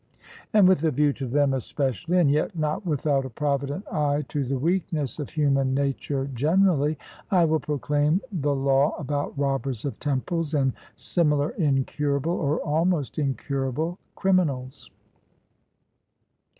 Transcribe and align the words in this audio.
And 0.51 0.67
with 0.67 0.83
a 0.83 0.89
view 0.89 1.13
to 1.13 1.27
them 1.27 1.53
especially, 1.53 2.17
and 2.17 2.31
yet 2.31 2.57
not 2.57 2.87
without 2.87 3.23
a 3.23 3.29
provident 3.29 3.85
eye 3.91 4.23
to 4.29 4.43
the 4.43 4.57
weakness 4.57 5.19
of 5.19 5.29
human 5.29 5.75
nature 5.75 6.25
generally, 6.33 6.97
I 7.29 7.45
will 7.45 7.59
proclaim 7.59 8.19
the 8.31 8.55
law 8.55 8.95
about 8.97 9.37
robbers 9.37 9.85
of 9.85 9.99
temples 9.99 10.55
and 10.55 10.73
similar 10.95 11.51
incurable, 11.51 12.33
or 12.33 12.57
almost 12.61 13.19
incurable, 13.19 13.99
criminals. 14.15 14.89